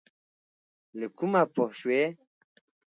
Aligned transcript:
له 0.99 1.07
کومه 1.17 1.41
پوه 1.53 1.69
شوې؟ 1.79 2.03